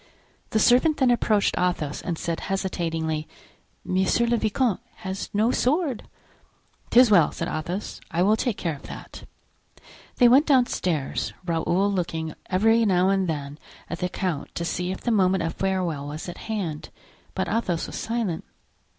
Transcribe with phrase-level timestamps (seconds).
[0.49, 3.27] The servant then approached Athos and said, hesitatingly:
[3.85, 6.07] "Monsieur le vicomte has no sword."
[6.89, 9.25] "'Tis well," said Athos, "I will take care of that."
[10.15, 13.59] They went downstairs, Raoul looking every now and then
[13.91, 16.89] at the count to see if the moment of farewell was at hand,
[17.35, 18.43] but Athos was silent.